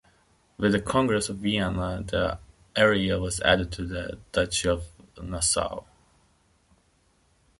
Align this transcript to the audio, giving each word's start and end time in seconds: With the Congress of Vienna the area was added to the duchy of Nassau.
With 0.57 0.71
the 0.71 0.79
Congress 0.81 1.29
of 1.29 1.37
Vienna 1.37 2.03
the 2.03 2.39
area 2.75 3.19
was 3.19 3.39
added 3.41 3.71
to 3.73 3.85
the 3.85 4.17
duchy 4.31 4.67
of 4.67 4.85
Nassau. 5.21 5.83